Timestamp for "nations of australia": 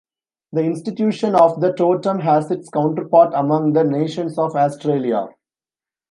3.83-5.27